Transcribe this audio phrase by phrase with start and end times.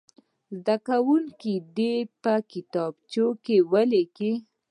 [0.57, 4.33] زده کوونکي دې یې په کتابچو کې ولیکي.